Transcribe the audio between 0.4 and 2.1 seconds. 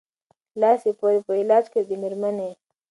لاس یې پوري په علاج کړ د